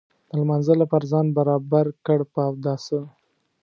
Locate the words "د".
0.29-0.31